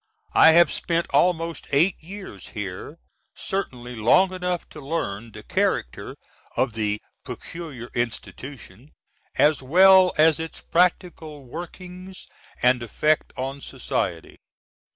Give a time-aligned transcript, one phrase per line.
[0.33, 2.97] I have spent almost 8 years here
[3.35, 6.15] certainly long enough to learn the character
[6.57, 8.93] of the "peculiar institution"
[9.35, 12.25] as well as its practical workings
[12.63, 14.39] & effect on society.